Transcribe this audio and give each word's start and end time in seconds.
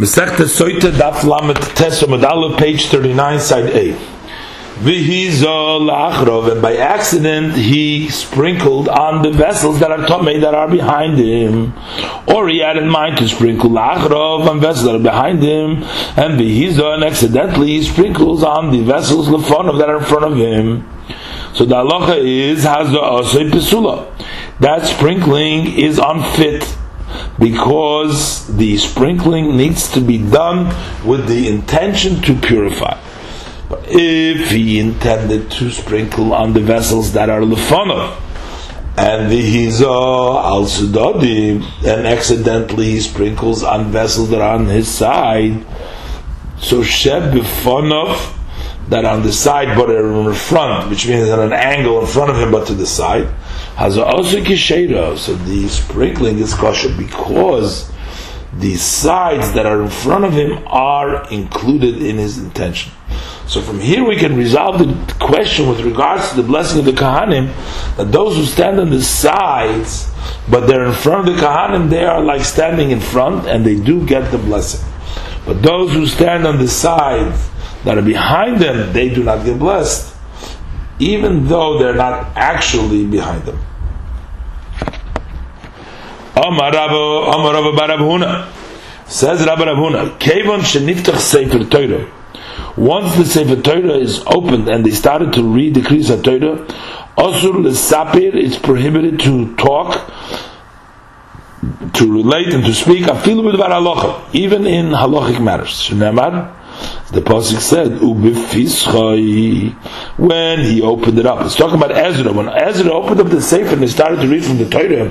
Masechta 0.00 0.46
Soita 0.48 0.90
Daf 0.92 1.24
Lamet 1.28 1.74
Tes 1.76 2.00
Medallah, 2.08 2.56
page 2.56 2.86
39, 2.86 3.38
side 3.38 3.66
A. 3.66 3.92
Vihizol 4.78 5.90
and 6.50 6.62
by 6.62 6.74
accident 6.74 7.54
he 7.54 8.08
sprinkled 8.08 8.88
on 8.88 9.20
the 9.20 9.30
vessels 9.30 9.78
that 9.78 9.90
are 9.90 10.06
Tomei 10.06 10.40
that 10.40 10.54
are 10.54 10.68
behind 10.68 11.18
him. 11.18 11.74
Or 12.26 12.48
he 12.48 12.60
had 12.60 12.78
in 12.78 12.88
mind 12.88 13.18
to 13.18 13.28
sprinkle 13.28 13.72
Achrov 13.72 14.48
on 14.48 14.58
vessels 14.58 14.86
that 14.86 14.94
are 14.94 15.02
behind 15.02 15.42
him, 15.42 15.82
and 16.16 16.40
Vihizol, 16.40 16.94
and 16.94 17.04
accidentally 17.04 17.66
he 17.66 17.82
sprinkles 17.82 18.42
on 18.42 18.70
the 18.70 18.82
vessels 18.82 19.28
Lefonov 19.28 19.76
that 19.80 19.90
are 19.90 19.98
in 19.98 20.04
front 20.04 20.24
of 20.24 20.38
him. 20.38 20.88
So 21.52 21.66
the 21.66 21.74
halacha 21.74 22.16
is 22.24 22.64
Hazda 22.64 23.02
Osei 23.02 23.50
Pesula. 23.50 24.06
That 24.60 24.86
sprinkling 24.86 25.78
is 25.78 25.98
unfit 25.98 26.78
because 27.38 28.46
the 28.56 28.76
sprinkling 28.78 29.56
needs 29.56 29.90
to 29.92 30.00
be 30.00 30.18
done 30.18 30.66
with 31.06 31.26
the 31.28 31.48
intention 31.48 32.20
to 32.22 32.34
purify. 32.34 32.98
If 33.86 34.50
he 34.50 34.80
intended 34.80 35.50
to 35.52 35.70
sprinkle 35.70 36.34
on 36.34 36.52
the 36.52 36.60
vessels 36.60 37.12
that 37.12 37.30
are 37.30 37.40
lefanov, 37.40 38.20
and 38.96 39.30
the 39.30 39.40
hiza 39.40 39.84
al 39.84 40.64
sudadi, 40.64 41.62
and 41.86 42.06
accidentally 42.06 42.90
he 42.90 43.00
sprinkles 43.00 43.62
on 43.62 43.90
vessels 43.90 44.30
that 44.30 44.40
are 44.40 44.56
on 44.56 44.66
his 44.66 44.88
side, 44.88 45.64
so 46.58 46.82
sheb 46.82 47.32
bifonov, 47.32 48.36
that 48.90 49.04
on 49.04 49.22
the 49.22 49.32
side 49.32 49.76
but 49.76 49.88
in 49.88 50.24
the 50.24 50.34
front, 50.34 50.90
which 50.90 51.06
means 51.08 51.28
at 51.28 51.38
an 51.38 51.52
angle 51.52 52.00
in 52.00 52.06
front 52.06 52.30
of 52.30 52.36
him 52.36 52.50
but 52.50 52.66
to 52.66 52.74
the 52.74 52.86
side, 52.86 53.26
has 53.76 53.96
a 53.96 54.04
also 54.04 54.38
kishera. 54.40 55.16
So 55.16 55.34
the 55.34 55.68
sprinkling 55.68 56.38
is 56.38 56.52
kosher 56.54 56.94
because 56.96 57.90
the 58.52 58.74
sides 58.74 59.52
that 59.52 59.64
are 59.64 59.82
in 59.82 59.90
front 59.90 60.24
of 60.24 60.32
him 60.32 60.66
are 60.66 61.28
included 61.30 62.02
in 62.02 62.18
his 62.18 62.38
intention. 62.38 62.92
So 63.46 63.60
from 63.60 63.80
here 63.80 64.04
we 64.04 64.16
can 64.16 64.36
resolve 64.36 64.78
the 64.78 65.14
question 65.24 65.68
with 65.68 65.80
regards 65.80 66.30
to 66.30 66.36
the 66.36 66.42
blessing 66.42 66.80
of 66.80 66.84
the 66.84 66.92
Kahanim, 66.92 67.52
that 67.96 68.12
those 68.12 68.36
who 68.36 68.44
stand 68.44 68.80
on 68.80 68.90
the 68.90 69.02
sides, 69.02 70.12
but 70.48 70.66
they're 70.66 70.84
in 70.84 70.92
front 70.92 71.28
of 71.28 71.36
the 71.36 71.40
Kahanim, 71.40 71.90
they 71.90 72.04
are 72.04 72.22
like 72.22 72.44
standing 72.44 72.90
in 72.90 73.00
front 73.00 73.48
and 73.48 73.64
they 73.64 73.78
do 73.78 74.04
get 74.04 74.30
the 74.32 74.38
blessing. 74.38 74.88
But 75.46 75.62
those 75.62 75.92
who 75.92 76.06
stand 76.06 76.46
on 76.46 76.58
the 76.58 76.68
sides 76.68 77.49
that 77.84 77.98
are 77.98 78.02
behind 78.02 78.60
them, 78.60 78.92
they 78.92 79.08
do 79.08 79.22
not 79.24 79.44
get 79.44 79.58
blessed, 79.58 80.14
even 80.98 81.46
though 81.48 81.78
they're 81.78 81.94
not 81.94 82.36
actually 82.36 83.06
behind 83.06 83.42
them. 83.44 83.58
Amar 86.36 86.72
says 89.06 89.44
Rabbi 89.44 89.64
Huna, 89.64 90.18
Kevon 90.18 90.60
sheniftach 90.60 91.18
Sefer 91.18 91.64
Torah. 91.64 92.06
Once 92.76 93.16
the 93.16 93.24
Sefer 93.24 93.60
Torah 93.60 93.94
is 93.98 94.22
opened 94.26 94.68
and 94.68 94.84
they 94.86 94.90
started 94.90 95.32
to 95.32 95.42
read 95.42 95.74
the 95.74 95.80
Kriyas 95.80 96.22
Torah, 96.22 96.64
Osur 97.18 97.54
lesapir, 97.62 98.34
it's 98.34 98.56
prohibited 98.56 99.18
to 99.20 99.54
talk, 99.56 100.10
to 101.92 102.10
relate 102.10 102.54
and 102.54 102.64
to 102.64 102.72
speak, 102.72 103.02
even 103.02 104.66
in 104.66 104.90
halachic 104.90 105.42
matters. 105.42 105.90
The 107.12 107.20
pasuk 107.20 107.60
said. 107.60 108.00
When 110.16 110.60
he 110.60 110.80
opened 110.80 111.18
it 111.18 111.26
up, 111.26 111.44
it's 111.44 111.56
talking 111.56 111.76
about 111.76 111.90
Ezra. 111.90 112.32
When 112.32 112.48
Ezra 112.48 112.92
opened 112.92 113.20
up 113.20 113.28
the 113.28 113.40
Sefer 113.42 113.72
and 113.72 113.82
he 113.82 113.88
started 113.88 114.20
to 114.20 114.28
read 114.28 114.44
from 114.44 114.58
the 114.58 114.68
Torah, 114.68 115.10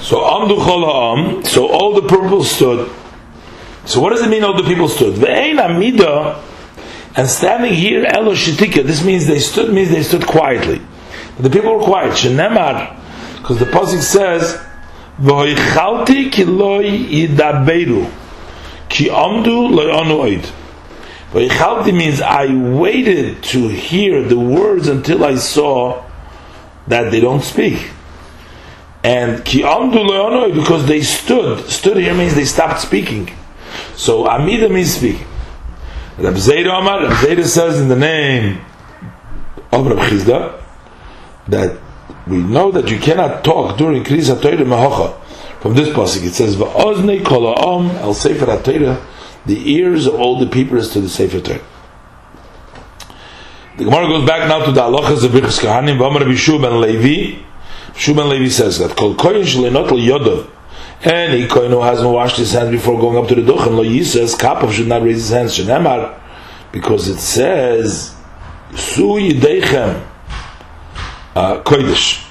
so 0.00 0.20
Amdu 0.20 0.58
Chol 0.58 1.46
so 1.46 1.66
all 1.68 1.94
the 1.94 2.02
people 2.06 2.44
stood. 2.44 2.90
So 3.86 4.00
what 4.00 4.10
does 4.10 4.20
it 4.20 4.28
mean 4.28 4.44
all 4.44 4.54
the 4.54 4.64
people 4.64 4.88
stood? 4.88 5.14
Ve'ein 5.14 5.58
Amida, 5.58 6.42
and 7.16 7.28
standing 7.28 7.72
here, 7.72 8.04
Elo 8.04 8.34
Shitika, 8.34 8.82
this 8.84 9.02
means 9.02 9.26
they 9.26 9.38
stood, 9.38 9.72
means 9.72 9.88
they 9.88 10.02
stood 10.02 10.26
quietly. 10.26 10.80
The 11.38 11.48
people 11.48 11.76
were 11.78 11.84
quiet. 11.84 12.12
Shenemar, 12.12 12.96
because 13.38 13.58
the 13.58 13.66
Pasuk 13.66 14.02
says, 14.02 14.58
V'hoichalti 15.20 16.30
yidaberu, 16.30 18.10
ki 18.94 19.08
amdu 19.10 19.74
loy 19.74 19.90
anu 19.90 20.18
oid. 20.22 20.44
V'hoichalti 21.32 21.92
means 21.92 22.20
I 22.20 22.54
waited 22.54 23.42
to 23.54 23.68
hear 23.68 24.22
the 24.22 24.38
words 24.38 24.86
until 24.86 25.24
I 25.24 25.34
saw 25.34 26.04
that 26.86 27.10
they 27.10 27.20
don't 27.20 27.42
speak. 27.42 27.90
And 29.02 29.44
ki 29.44 29.62
amdu 29.62 30.54
because 30.54 30.86
they 30.86 31.02
stood. 31.02 31.68
Stood 31.68 31.96
here 31.96 32.14
means 32.14 32.36
they 32.36 32.44
stopped 32.44 32.80
speaking. 32.80 33.30
So 33.96 34.28
amida 34.28 34.68
means 34.68 34.94
speaking. 34.94 35.26
Rab 36.16 36.34
Zayda 36.34 36.78
Omar, 36.78 37.02
Rab 37.02 37.12
Zayda 37.14 37.44
says 37.44 37.80
in 37.80 37.88
the 37.88 37.96
name 37.96 38.60
of 39.72 39.86
Rab 39.86 39.98
Chizda 40.08 40.62
that 41.48 41.80
we 42.28 42.36
know 42.36 42.70
that 42.70 42.88
you 42.88 42.98
cannot 43.00 43.42
talk 43.42 43.76
during 43.76 44.04
Kriyas 44.04 44.32
HaTorah 44.32 44.58
Mehocha. 44.58 45.20
From 45.64 45.72
this 45.72 45.88
pasuk 45.88 46.26
it 46.26 46.34
says, 46.34 46.56
"Va'oznei 46.56 47.24
kol 47.24 47.54
ha'om 47.54 47.88
el 48.02 48.12
Sefer 48.12 48.44
HaTorah." 48.44 49.00
The 49.46 49.72
ears 49.72 50.04
of 50.06 50.16
all 50.16 50.38
the 50.38 50.44
people 50.44 50.76
is 50.76 50.90
to 50.90 51.00
the 51.00 51.08
Sefer 51.08 51.40
Torah. 51.40 51.62
The 53.78 53.84
Gemara 53.84 54.08
goes 54.08 54.28
back 54.28 54.46
now 54.46 54.62
to 54.62 54.72
the 54.72 54.82
halachas 54.82 55.24
of 55.24 55.30
Birchas 55.30 55.58
Kahanim. 55.60 55.96
V'amar 55.96 56.20
Bishu 56.20 56.60
ben 56.60 56.82
Levi. 56.82 57.42
Shuman 57.94 58.28
Levi 58.28 58.50
says 58.50 58.78
that 58.78 58.94
kol 58.94 59.14
koyin 59.14 59.40
shlenot 59.40 59.88
yodov. 59.88 60.50
Any 61.02 61.48
koyin 61.48 61.70
who 61.70 61.80
hasn't 61.80 62.10
washed 62.10 62.36
his 62.36 62.52
hands 62.52 62.70
before 62.70 63.00
going 63.00 63.16
up 63.16 63.26
to 63.28 63.34
the 63.34 63.40
duchen 63.40 63.74
lo 63.74 63.84
yises 63.84 64.36
kapov 64.38 64.70
should 64.70 64.88
not 64.88 65.00
raise 65.00 65.16
his 65.16 65.30
hands 65.30 65.56
shenemar 65.56 66.20
because 66.72 67.08
it 67.08 67.16
says 67.16 68.14
su 68.74 69.14
yideichem 69.14 70.06
uh, 71.34 71.62
kodesh. 71.62 72.23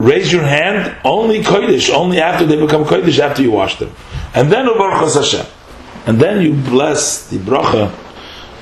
Raise 0.00 0.32
your 0.32 0.42
hand 0.42 0.96
only 1.04 1.42
kodesh, 1.42 1.92
only 1.92 2.20
after 2.20 2.46
they 2.46 2.58
become 2.58 2.84
kodesh, 2.84 3.18
after 3.18 3.42
you 3.42 3.50
wash 3.50 3.78
them, 3.78 3.92
and 4.34 4.50
then 4.50 4.66
ubarchas 4.66 5.14
Hashem, 5.14 5.46
and 6.06 6.18
then 6.18 6.42
you 6.42 6.54
bless 6.54 7.28
the 7.28 7.36
bracha 7.36 7.94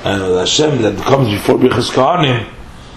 and 0.05 0.23
uh, 0.23 0.39
Hashem 0.41 0.83
that 0.83 0.99
comes 0.99 1.31
before 1.31 1.57
brichas 1.57 1.93
kahanim, 1.93 2.45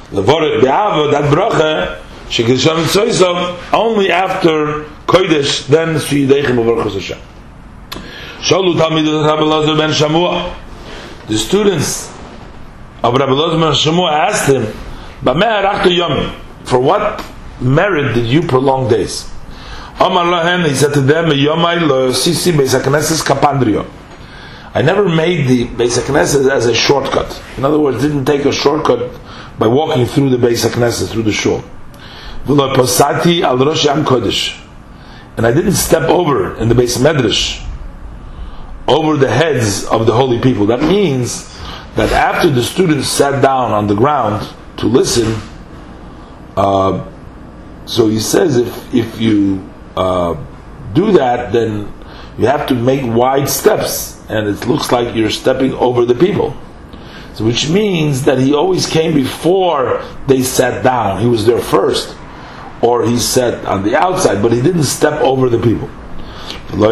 levoret 0.10 0.62
be'ava 0.62 1.12
that 1.12 1.32
bracha 1.32 2.02
Shekidasham 2.32 2.86
Tzoyzov 2.86 3.74
only 3.74 4.10
after 4.10 4.86
Kodesh, 5.06 5.68
then 5.68 5.96
Suyideichim 5.96 6.56
Baruch 6.56 6.94
Hashem. 6.94 7.20
Shalu 8.40 8.76
Talmidot 8.76 9.28
Rabbi 9.28 9.42
Lazar 9.42 9.76
ben 9.76 9.90
Shamua. 9.90 10.56
The 11.28 11.38
students 11.38 12.10
of 13.04 13.14
Rabbi 13.14 13.34
Lazar 13.34 13.60
ben 13.60 13.74
Shamua 13.74 14.12
asked 14.14 14.48
him, 14.48 14.64
Bameh 15.22 15.62
Arachta 15.62 15.94
Yom, 15.94 16.34
for 16.64 16.80
what 16.80 17.20
merit 17.62 18.14
did 18.14 18.26
you 18.26 18.42
prolong 18.42 18.90
days? 18.90 19.30
Amar 20.00 20.26
Lahen, 20.26 20.68
he 20.68 20.74
said 20.74 20.94
to 20.94 21.02
them, 21.02 21.26
Yomai 21.26 21.88
lo 21.88 22.12
sisi 22.12 22.52
Beis 22.52 22.80
HaKnesses 22.80 23.24
kapandrio. 23.24 23.90
I 24.74 24.82
never 24.82 25.08
made 25.08 25.48
the 25.48 25.68
Beis 25.68 26.50
as 26.50 26.66
a 26.66 26.74
shortcut. 26.74 27.42
In 27.58 27.66
other 27.66 27.80
words, 27.80 28.02
didn't 28.02 28.26
take 28.26 28.46
a 28.46 28.52
shortcut 28.52 29.12
by 29.60 29.68
walking 29.68 30.06
through 30.06 30.30
the 30.30 30.38
Beis 30.38 31.10
through 31.10 31.24
the 31.24 31.32
shul 31.32 31.64
posati 32.46 33.42
al 33.42 33.58
rosh 33.58 33.86
kodesh, 33.86 34.60
and 35.38 35.46
I 35.46 35.52
didn't 35.52 35.74
step 35.74 36.10
over 36.10 36.58
in 36.58 36.70
the 36.70 36.76
Beis 36.76 36.98
medrash 36.98 37.66
over 38.88 39.16
the 39.16 39.30
heads 39.30 39.86
of 39.86 40.06
the 40.06 40.14
holy 40.14 40.40
people. 40.40 40.66
That 40.66 40.82
means 40.82 41.48
that 41.96 42.12
after 42.12 42.50
the 42.50 42.64
students 42.64 43.08
sat 43.08 43.42
down 43.42 43.72
on 43.72 43.88
the 43.88 43.96
ground 43.96 44.48
to 44.78 44.88
listen, 44.88 45.42
uh, 46.58 47.06
so 47.92 48.08
he 48.08 48.20
says 48.20 48.56
if 48.56 48.94
if 48.96 49.20
you 49.20 49.70
uh, 49.98 50.42
do 50.94 51.12
that, 51.12 51.52
then 51.52 51.92
you 52.38 52.48
have 52.48 52.66
to 52.68 52.76
make 52.76 53.04
wide 53.04 53.50
steps, 53.50 54.24
and 54.30 54.48
it 54.48 54.66
looks 54.66 54.92
like 54.94 55.14
you're 55.14 55.30
stepping 55.30 55.74
over 55.74 56.06
the 56.06 56.16
people. 56.16 56.56
So 57.34 57.44
which 57.44 57.70
means 57.70 58.24
that 58.24 58.38
he 58.38 58.54
always 58.54 58.88
came 58.88 59.14
before 59.14 60.02
they 60.28 60.42
sat 60.42 60.84
down. 60.84 61.22
He 61.22 61.28
was 61.28 61.46
there 61.46 61.60
first 61.60 62.16
or 62.82 63.06
he 63.06 63.20
sat 63.20 63.66
on 63.66 63.84
the 63.84 63.96
outside, 63.96 64.42
but 64.42 64.54
he 64.54 64.62
didn't 64.62 64.84
step 64.84 65.22
over 65.22 65.50
the 65.50 65.60
people. 65.60 65.90
And 66.72 66.84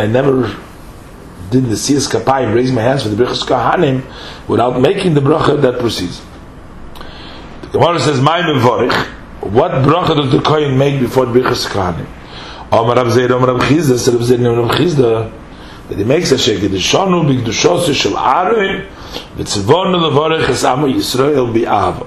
I 0.00 0.06
never 0.06 0.42
did 1.50 1.64
the 1.64 1.74
siyas 1.74 2.08
kapayim, 2.10 2.54
raise 2.54 2.72
my 2.72 2.82
hands 2.82 3.02
for 3.02 3.10
the 3.10 3.22
brachas 3.22 3.44
kahanim, 3.44 4.02
without 4.48 4.80
making 4.80 5.14
the 5.14 5.20
bracha 5.20 5.60
that 5.60 5.78
proceeds. 5.78 6.22
The 7.72 7.78
Gemara 7.78 8.00
says, 8.00 8.20
"My 8.20 8.40
mevorich." 8.42 9.12
What 9.40 9.70
bracha 9.70 10.16
does 10.16 10.32
the 10.32 10.40
kohen 10.40 10.76
make 10.76 10.98
before 10.98 11.26
the 11.26 11.38
brachas 11.38 11.68
kahanim? 11.68 12.06
Omar 12.72 12.96
Rav 12.96 13.12
Zeid, 13.12 13.30
Omar 13.30 13.54
Rav 13.54 13.60
Chizda, 13.60 13.96
said 13.96 14.14
Rav 14.14 14.24
Zeid, 14.24 14.40
Rav 14.40 14.70
Chizda, 14.72 15.30
that 15.88 15.98
he 15.98 16.04
makes 16.04 16.32
a 16.32 16.34
shekid, 16.34 16.70
the 16.70 16.78
shonu 16.78 17.24
b'gdushos 17.24 17.94
shel 17.94 18.16
Aaron, 18.16 18.86
v'tzivon 19.36 19.94
levorich 19.94 20.48
es 20.48 20.64
Amo 20.64 20.88
Yisrael 20.88 21.52
bi'ava. 21.52 22.06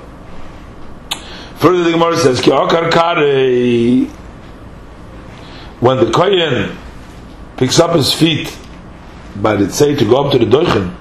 Further, 1.60 1.84
the 1.84 1.92
Gemara 1.92 2.18
says, 2.18 2.42
Ki 2.42 2.52
Kare, 2.52 4.08
when 5.80 5.98
the 5.98 6.12
Kohen 6.12 6.78
picks 7.56 7.80
up 7.80 7.96
his 7.96 8.14
feet 8.14 8.58
by 9.38 9.56
the 9.56 9.72
say 9.72 9.96
to 9.96 10.04
go 10.04 10.26
up 10.26 10.32
to 10.34 10.40
the 10.40 10.46
doichen, 10.46 10.94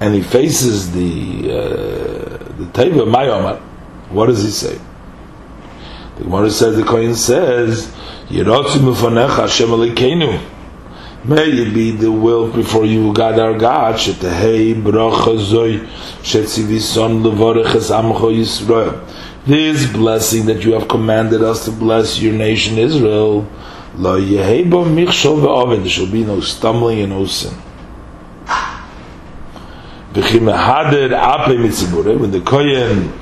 and 0.00 0.14
he 0.14 0.22
faces 0.22 0.92
the 0.92 1.50
uh, 1.50 2.27
the 2.58 2.64
teva 2.66 3.06
mayomar, 3.06 3.60
what 4.10 4.26
does 4.26 4.42
he 4.42 4.50
say? 4.50 4.78
The 6.16 6.24
Gemara 6.24 6.50
says 6.50 6.76
the 6.76 6.82
Kohen 6.82 7.14
says, 7.14 7.94
"Yerotzi 8.28 8.78
mufanecha 8.78 9.42
Hashem 9.42 9.68
Elokeinu." 9.68 10.40
May 11.24 11.44
it 11.44 11.74
be 11.74 11.90
the 11.90 12.10
will 12.10 12.48
before 12.50 12.86
you, 12.86 13.12
God 13.12 13.38
our 13.38 13.58
God, 13.58 13.96
shetehei 13.96 14.80
bracha 14.82 15.36
zoi 15.36 15.86
shetzivi 16.22 16.78
levorech 17.22 17.74
es 17.74 17.90
amcho 17.90 18.32
Yisrael. 18.32 19.00
This 19.46 19.86
blessing 19.92 20.46
that 20.46 20.64
you 20.64 20.72
have 20.72 20.88
commanded 20.88 21.42
us 21.42 21.64
to 21.64 21.70
bless 21.70 22.20
your 22.20 22.32
nation 22.32 22.78
Israel, 22.78 23.46
lo 23.96 24.20
yehei 24.20 24.68
bo 24.68 24.84
michshol 24.84 25.40
ve'oven, 25.40 25.80
there 25.80 25.88
shall 25.88 26.06
be 26.06 26.24
no 26.24 26.40
stumbling 26.40 27.00
and 27.00 27.10
no 27.10 27.26
sin. 27.26 27.52
When 30.14 30.24
the 32.30 32.42
Kohen 32.44 33.12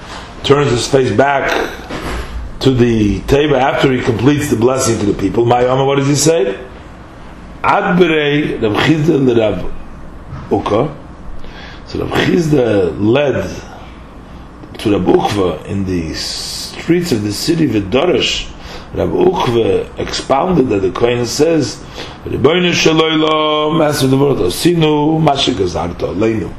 turns 0.44 0.70
his 0.70 0.86
face 0.88 1.10
back 1.16 1.50
to 2.60 2.70
the 2.70 3.20
table 3.22 3.56
after 3.56 3.92
he 3.92 4.00
completes 4.00 4.50
the 4.50 4.56
blessing 4.56 4.98
to 5.00 5.06
the 5.06 5.20
people, 5.20 5.44
my 5.44 5.64
what 5.82 5.96
does 5.96 6.06
he 6.06 6.14
say? 6.14 6.64
So 11.86 12.00
Rav 12.00 12.10
Chizda 12.10 12.96
led 13.00 13.50
to 14.78 14.92
Rav 14.92 15.02
Ukva 15.02 15.66
in 15.66 15.84
the 15.84 16.14
streets 16.14 17.10
of 17.10 17.22
the 17.24 17.32
city 17.32 17.64
of 17.64 17.72
Dorish. 17.84 18.52
Rav 18.96 19.10
Ukva 19.10 19.98
expounded 19.98 20.68
that 20.70 20.80
the 20.80 20.90
Kohen 20.90 21.26
says, 21.26 21.76
Rebbeinu 22.24 22.72
Shaloylo, 22.72 23.78
Master 23.78 24.06
of 24.06 24.10
the 24.10 24.16
world, 24.16 24.38
Osinu, 24.38 25.20
Mashigazarto, 25.22 26.14
Leinu. 26.14 26.50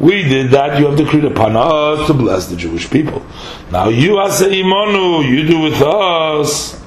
We 0.00 0.24
did 0.24 0.50
that, 0.50 0.80
you 0.80 0.86
have 0.86 0.96
decreed 0.96 1.24
upon 1.24 1.54
us 1.56 2.06
to 2.08 2.14
bless 2.14 2.48
the 2.48 2.56
Jewish 2.56 2.90
people. 2.90 3.24
Now 3.70 3.88
you, 3.90 4.18
Asa 4.18 4.46
Imonu, 4.46 5.28
you 5.28 5.46
do 5.46 5.60
with 5.60 5.80
us 5.80 6.83